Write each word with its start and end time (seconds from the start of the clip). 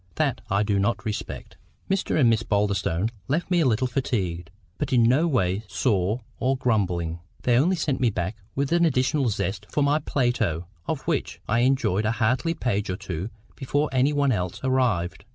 That 0.15 0.41
I 0.49 0.63
do 0.63 0.79
not 0.79 1.05
respect. 1.05 1.57
Mr 1.87 2.19
and 2.19 2.27
Miss 2.27 2.41
Boulderstone 2.41 3.11
left 3.27 3.51
me 3.51 3.59
a 3.59 3.67
little 3.67 3.85
fatigued, 3.85 4.49
but 4.79 4.91
in 4.91 5.03
no 5.03 5.27
way 5.27 5.63
sore 5.67 6.21
or 6.39 6.57
grumbling. 6.57 7.19
They 7.43 7.55
only 7.55 7.75
sent 7.75 7.99
me 7.99 8.09
back 8.09 8.35
with 8.55 8.71
additional 8.71 9.29
zest 9.29 9.67
to 9.73 9.81
my 9.83 9.99
Plato, 9.99 10.65
of 10.87 11.01
which 11.03 11.39
I 11.47 11.59
enjoyed 11.59 12.05
a 12.05 12.13
hearty 12.13 12.55
page 12.55 12.89
or 12.89 12.97
two 12.97 13.29
before 13.55 13.89
any 13.93 14.11
one 14.11 14.31
else 14.31 14.59
arrived. 14.63 15.23